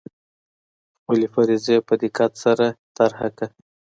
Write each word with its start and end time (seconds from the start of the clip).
خپلي 0.97 1.27
فرضې 1.33 1.77
په 1.87 1.93
دقت 2.03 2.31
سره 2.43 2.65
طرحه 2.97 3.27
کړه. 3.37 3.47